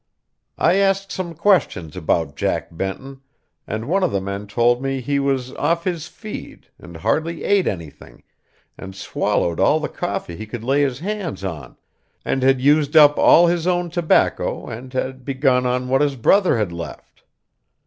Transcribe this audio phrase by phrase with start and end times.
[0.57, 3.21] I asked some questions about Jack Benton,
[3.67, 7.43] and one of the men told me that he was off his feed, and hardly
[7.43, 8.23] ate anything,
[8.79, 11.77] and swallowed all the coffee he could lay his hands on,
[12.25, 16.57] and had used up all his own tobacco and had begun on what his brother
[16.57, 17.21] had left.